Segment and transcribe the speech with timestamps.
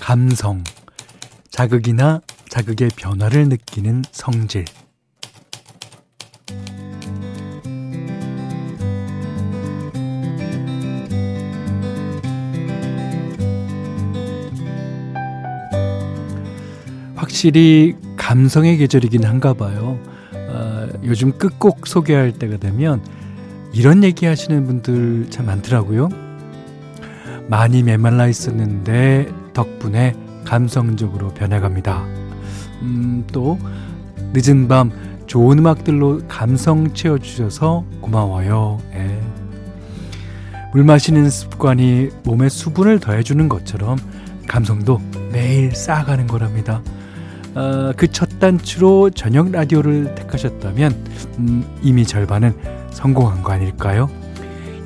[0.00, 0.62] 감성,
[1.50, 4.64] 자극이나 자극의 변화를 느끼는 성질.
[17.14, 19.98] 확실히 감성의 계절이긴 한가 봐요.
[20.32, 23.04] 어, 요즘 끝곡 소개할 때가 되면
[23.72, 26.08] 이런 얘기 하시는 분들 참 많더라고요.
[27.48, 32.04] 많이 메말라 있었는데 덕분에 감성적으로 변해갑니다.
[32.82, 33.58] 음, 또
[34.34, 34.90] 늦은 밤
[35.26, 38.78] 좋은 음악들로 감성 채워주셔서 고마워요.
[38.94, 39.18] 예.
[40.72, 43.98] 물 마시는 습관이 몸에 수분을 더해주는 것처럼
[44.46, 45.00] 감성도
[45.32, 46.82] 매일 쌓아가는 거랍니다.
[47.54, 50.92] 어, 그첫 단추로 저녁 라디오를 택하셨다면
[51.38, 52.54] 음, 이미 절반은
[52.90, 54.10] 성공한 거 아닐까요?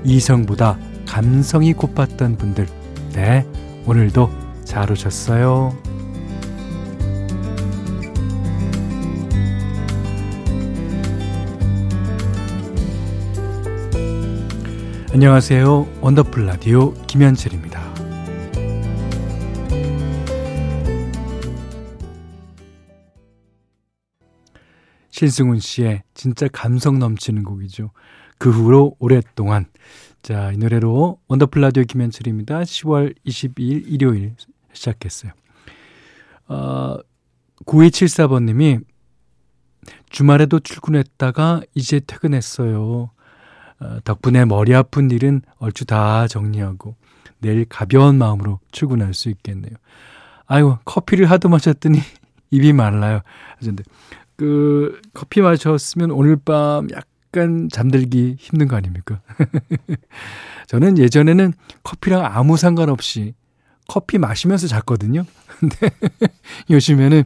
[0.04, 2.68] 이성보다 감성이 고팠던 분들,
[3.14, 3.44] 네,
[3.84, 4.30] 오늘도
[4.70, 5.76] 잘 오셨어요.
[15.12, 15.88] 안녕하세요.
[16.00, 17.82] 원더풀 라디오 김현철입니다.
[25.10, 27.90] 신승훈 씨의 진짜 감성 넘치는 곡이죠.
[28.38, 29.66] 그 후로 오랫동안
[30.22, 32.60] 자, 이 노래로 원더풀 라디오 김현철입니다.
[32.60, 34.36] 10월 22일 일요일
[34.72, 35.32] 시작했어요.
[36.48, 36.96] 어,
[37.66, 38.82] 9274번님이
[40.10, 43.10] 주말에도 출근했다가 이제 퇴근했어요.
[43.80, 46.96] 어, 덕분에 머리 아픈 일은 얼추 다 정리하고
[47.38, 49.72] 내일 가벼운 마음으로 출근할 수 있겠네요.
[50.46, 52.00] 아이고, 커피를 하도 마셨더니
[52.50, 53.20] 입이 말라요.
[53.56, 53.84] 하셨는데,
[54.36, 59.20] 그, 커피 마셨으면 오늘 밤 약간 잠들기 힘든 거 아닙니까?
[60.66, 63.34] 저는 예전에는 커피랑 아무 상관없이
[63.90, 65.24] 커피 마시면서 잤거든요.
[65.58, 65.90] 근데
[66.70, 67.24] 요즘에는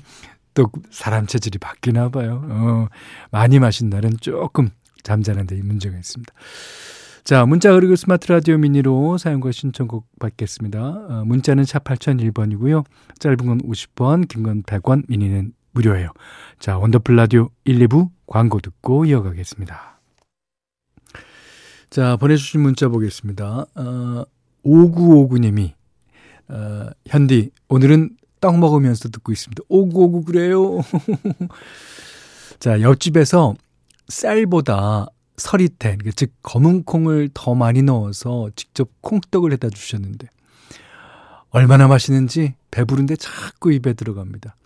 [0.55, 2.42] 또 사람 체질이 바뀌나 봐요.
[2.48, 2.86] 어,
[3.30, 4.70] 많이 마신 날은 조금
[5.03, 6.33] 잠자는 데 문제가 있습니다.
[7.24, 10.80] 자, 문자 그리고 스마트 라디오 미니로 사용과 신청곡 받겠습니다.
[10.80, 12.85] 어, 문자는 샵 8001번이고요.
[13.19, 16.13] 짧은 건 50원, 긴 건 100원, 미니는 무료예요.
[16.61, 20.01] 자, 원더풀 라디오 1, 2부 광고 듣고 이어가겠습니다.
[21.91, 23.67] 자, 보내주신 문자 보겠습니다.
[23.74, 24.24] 어,
[24.64, 25.74] 5959님이,
[26.48, 29.62] 어, 현디, 오늘은 떡 먹으면서 듣고 있습니다.
[29.68, 30.80] 5959 그래요.
[32.60, 33.55] 자, 옆집에서
[34.08, 35.06] 쌀보다
[35.36, 40.28] 서리태, 즉 검은 콩을 더 많이 넣어서 직접 콩떡을 해다 주셨는데
[41.50, 44.56] 얼마나 맛있는지 배부른데 자꾸 입에 들어갑니다.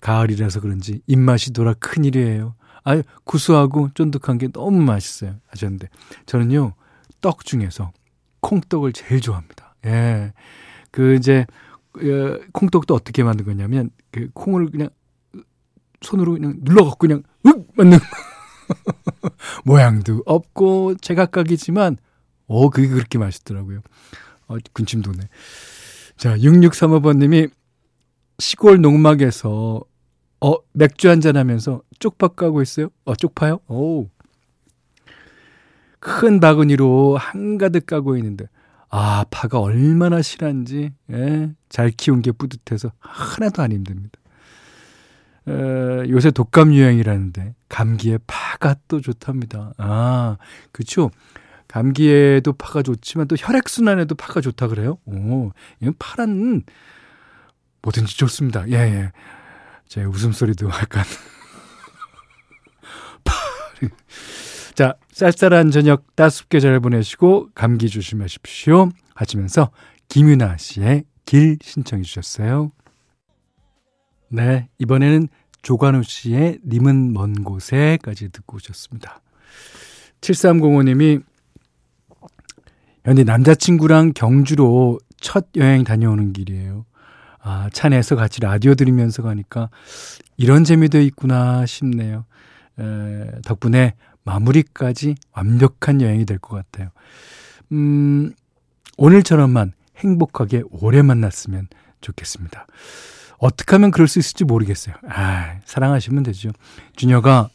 [0.00, 2.54] 가을이라서 그런지 입맛이 돌아 큰일이에요.
[2.84, 5.88] 아유 구수하고 쫀득한 게 너무 맛있어요 하셨는데
[6.24, 6.72] 저는요
[7.20, 7.92] 떡 중에서
[8.40, 9.74] 콩떡을 제일 좋아합니다.
[9.84, 10.32] 예,
[10.90, 11.46] 그 이제
[11.96, 14.90] 어, 콩떡도 어떻게 만든 거냐면 그 콩을 그냥
[16.02, 17.98] 손으로 그냥 눌러갖고 그냥 윽 만든
[19.64, 21.98] 모양도 없고 제각각이지만
[22.46, 23.80] 어 그게 그렇게 맛있더라고요.
[24.48, 25.18] 어, 군침 도네.
[26.16, 27.50] 자 6635번님이
[28.38, 29.82] 시골 농막에서
[30.40, 32.88] 어 맥주 한잔 하면서 쪽파 까고 있어요.
[33.04, 33.60] 어 쪽파요?
[33.68, 34.08] 오.
[35.98, 38.46] 큰 바구니로 한가득 까고 있는데
[38.90, 44.18] 아 파가 얼마나 실한지 예, 잘 키운 게 뿌듯해서 하나도 안 힘듭니다.
[45.48, 49.72] 에, 요새 독감 유행이라는데 감기에 파가 또 좋답니다.
[49.78, 50.36] 아,
[50.72, 51.10] 그렇죠.
[51.68, 54.98] 감기에도 파가 좋지만 또 혈액 순환에도 파가 좋다 그래요.
[55.06, 56.64] 오, 이건 파란
[57.82, 58.68] 뭐든지 좋습니다.
[58.70, 59.12] 예, 예.
[59.86, 61.04] 제 웃음소리도 약간
[63.24, 63.34] 파.
[64.80, 68.88] 자, 쌀쌀한 저녁 따숩게 잘 보내시고 감기 조심하십시오.
[69.14, 69.72] 하시면서
[70.08, 72.72] 김윤아 씨의 길 신청해 주셨어요.
[74.30, 75.28] 네, 이번에는
[75.60, 79.20] 조관우 씨의 님은 먼 곳에까지 듣고 오셨습니다.
[80.22, 81.22] 7305님이
[83.04, 86.86] 현재 남자친구랑 경주로 첫 여행 다녀오는 길이에요.
[87.42, 89.68] 아, 차 내서 같이 라디오 들으면서 가니까
[90.38, 92.24] 이런 재미도 있구나 싶네요.
[92.78, 93.92] 에, 덕분에
[94.34, 96.90] 마무리까지 완벽한 여행이 될 것 같아요.
[97.72, 98.32] 음,
[98.96, 101.68] 오늘처럼만 행복하게 오래 만났으면
[102.00, 102.66] 좋겠습니다.
[103.38, 104.94] 어떻게 하면 그럴 수 있을지 모르겠어요.
[105.08, 106.50] 아, 사랑하시면 되죠.
[106.96, 107.48] 준혁아,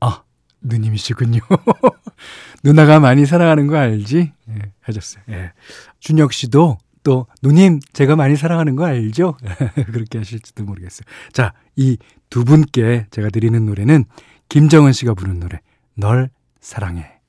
[0.00, 0.22] 아,
[0.62, 1.40] 누님이시군요.
[2.64, 4.32] 누나가 많이 사랑하는 거 알지?
[4.50, 5.22] 예, 하셨어요.
[5.30, 5.52] 예.
[6.00, 9.36] 준혁 씨도 또, 누님, 제가 많이 사랑하는 거 알죠?
[9.92, 11.04] 그렇게 하실지도 모르겠어요.
[11.32, 11.96] 자, 이
[12.30, 14.04] 두 분께 제가 드리는 노래는
[14.50, 15.60] 김정은 씨가 부른 노래
[15.94, 16.28] 널
[16.60, 17.20] 사랑해.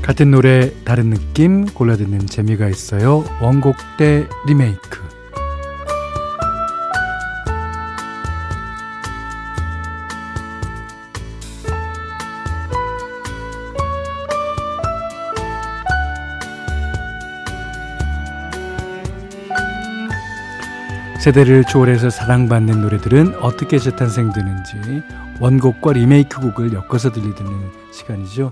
[0.00, 3.22] 같은 노래 다른 느낌 골라 듣는 재미가 있어요.
[3.42, 5.09] 원곡 대 리메이크.
[21.20, 25.02] 세대를 초월해서 사랑받는 노래들은 어떻게 재탄생되는지
[25.38, 28.50] 원곡과 리메이크 곡을 엮어서 들리드는 시간이죠.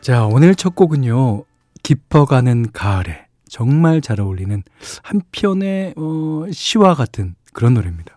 [0.00, 1.42] 자, 오늘 첫 곡은요.
[1.82, 4.62] 깊어가는 가을에 정말 잘 어울리는
[5.02, 8.16] 한 편의 어, 시와 같은 그런 노래입니다.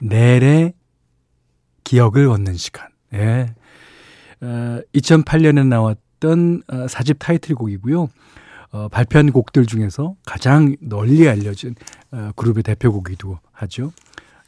[0.00, 0.72] 넬의
[1.84, 2.88] 기억을 얻는 시간.
[3.14, 3.46] 예.
[4.40, 8.08] 어, 2008년에 나왔던 어, 사집 타이틀곡이고요.
[8.70, 11.74] 어, 발표한 곡들 중에서 가장 널리 알려진
[12.10, 13.92] 어, 그룹의 대표곡이기도 하죠.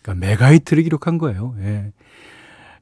[0.03, 1.55] 그러니까 메가히트를 기록한 거예요.
[1.61, 1.93] 예.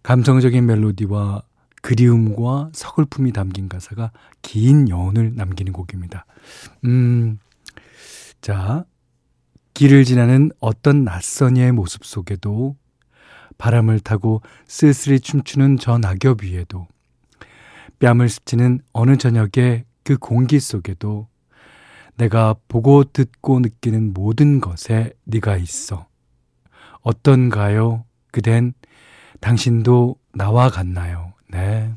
[0.03, 1.43] 감성적인 멜로디와
[1.83, 4.11] 그리움과 서글픔이 담긴 가사가
[4.43, 6.27] 긴 여운을 남기는 곡입니다.
[6.85, 7.39] 음,
[8.41, 8.85] 자,
[9.75, 12.77] 길을 지나는 어떤 낯선 이의 모습 속에도
[13.59, 16.87] 바람을 타고 쓸쓸히 춤추는 저 낙엽 위에도
[17.99, 21.27] 뺨을 스치는 어느 저녁의 그 공기 속에도
[22.17, 26.07] 내가 보고 듣고 느끼는 모든 것에 네가 있어.
[27.01, 28.05] 어떤가요?
[28.31, 28.73] 그댄
[29.41, 31.33] 당신도 나와 같나요?
[31.49, 31.93] 네.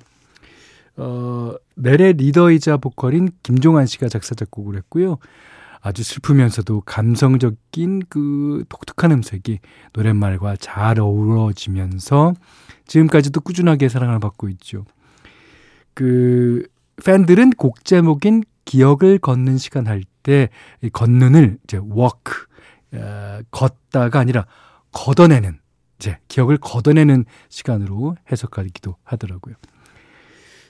[0.98, 5.20] 어, 넬의 리더이자 보컬인 김종환 씨가 작사 작곡을 했고요.
[5.80, 9.60] 아주 슬프면서도 감성적인 그 독특한 음색이
[9.94, 12.34] 노랫말과 잘 어우러지면서
[12.88, 14.86] 지금까지도 꾸준하게 사랑을 받고 있죠.
[15.94, 16.68] 그
[17.04, 20.50] 팬들은 곡 제목인 기억을 걷는 시간 할 때
[20.94, 22.46] 걷는을 이제 walk
[22.94, 24.46] 어, 걷다가 아니라
[24.92, 25.60] 걷어내는
[25.98, 29.56] 이제 기억을 걷어내는 시간으로 해석하기도 하더라고요.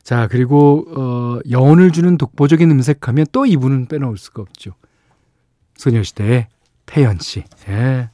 [0.03, 4.75] 자, 그리고 어, 여운을 주는 독보적인 음색하면 또 이분은 빼놓을 수가 없죠.
[5.75, 6.47] 소녀시대의
[6.85, 7.43] 태연 씨.
[7.67, 8.09] 예.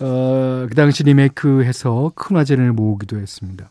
[0.00, 3.70] 어, 그 당시 리메이크해서 큰 화제를 모으기도 했습니다.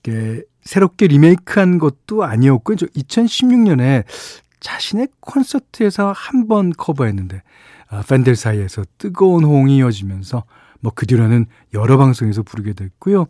[0.00, 4.04] 이게 새롭게 리메이크한 것도 아니었고 2016년에
[4.60, 7.42] 자신의 콘서트에서 한 번 커버했는데
[7.88, 10.44] 아, 팬들 사이에서 뜨거운 호응이 이어지면서
[10.80, 13.26] 뭐 그 뒤로는 여러 방송에서 부르게 됐고요.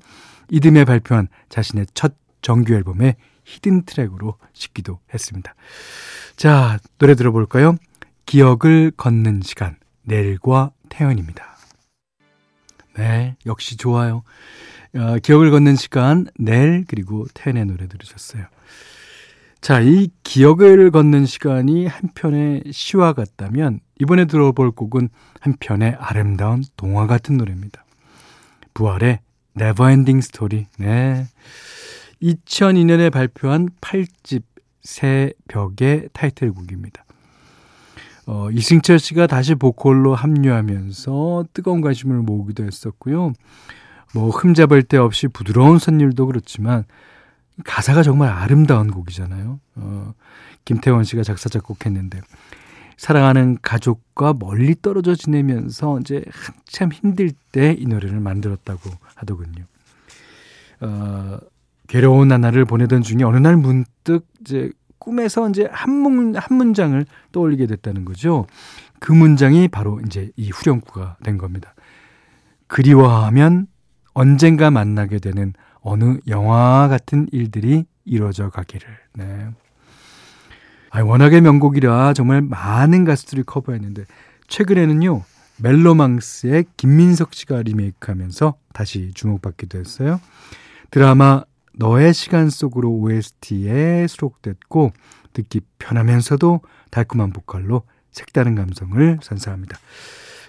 [0.50, 5.54] 이듬해 발표한 자신의 첫 정규 앨범의 hidden track으로 싣기도 했습니다.
[6.36, 7.76] 자, 노래 들어볼까요?
[8.26, 11.56] 기억을 걷는 시간, 넬과 태연입니다.
[12.96, 14.22] 네, 역시 좋아요.
[14.94, 18.44] 어, 기억을 걷는 시간, 넬, 그리고 태연의 노래 들으셨어요.
[19.62, 25.08] 자, 이 기억을 걷는 시간이 한편의 시와 같다면 이번에 들어볼 곡은
[25.40, 27.84] 한편의 아름다운 동화 같은 노래입니다.
[28.74, 29.20] 부활의
[29.56, 30.66] Neverending Story.
[30.78, 31.26] 네.
[32.20, 34.42] 2002년에 발표한 8집
[34.82, 37.04] 새벽의 타이틀곡입니다.
[38.26, 43.32] 어, 이승철 씨가 다시 보컬로 합류하면서 뜨거운 관심을 모으기도 했었고요.
[44.14, 46.84] 뭐 흠잡을 데 없이 부드러운 선율도 그렇지만
[47.64, 49.60] 가사가 정말 아름다운 곡이잖아요.
[49.76, 50.14] 어,
[50.64, 52.20] 김태원 씨가 작사 작곡했는데
[52.96, 59.64] 사랑하는 가족과 멀리 떨어져 지내면서 이제 한참 힘들 때 이 노래를 만들었다고 하더군요.
[60.80, 61.38] 어,
[61.88, 67.66] 괴로운 나날을 보내던 중에 어느 날 문득 이제 꿈에서 이제 한, 문, 한 문장을 떠올리게
[67.66, 68.46] 됐다는 거죠.
[69.00, 71.74] 그 문장이 바로 이제 이 후렴구가 된 겁니다.
[72.68, 73.66] 그리워하면
[74.14, 78.88] 언젠가 만나게 되는 어느 영화 같은 일들이 이루어져 가기를.
[79.14, 79.48] 네.
[80.90, 84.04] 아, 워낙에 명곡이라 정말 많은 가수들이 커버했는데
[84.48, 85.22] 최근에는요
[85.58, 90.20] 멜로망스의 김민석 씨가 리메이크하면서 다시 주목받기도 했어요.
[90.90, 94.92] 드라마 너의 시간 속으로 OST에 수록됐고
[95.32, 99.78] 듣기 편하면서도 달콤한 보컬로 색다른 감성을 선사합니다.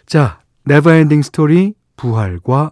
[0.06, 2.72] 자, Never Ending Story 부활과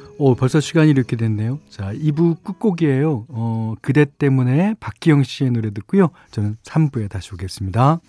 [0.23, 1.57] 오, 벌써 시간이 이렇게 됐네요.
[1.71, 3.25] 자, 2부 끝곡이에요.
[3.29, 6.11] 어, 그대 때문에 박기영 씨의 노래 듣고요.
[6.29, 7.99] 저는 3부에 다시 오겠습니다.